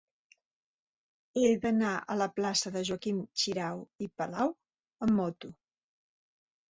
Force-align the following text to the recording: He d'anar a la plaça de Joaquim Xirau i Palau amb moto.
He 1.41 1.51
d'anar 1.65 1.91
a 2.13 2.17
la 2.21 2.27
plaça 2.39 2.73
de 2.77 2.83
Joaquim 2.89 3.19
Xirau 3.43 3.85
i 4.07 4.11
Palau 4.23 4.51
amb 5.09 5.17
moto. 5.21 5.53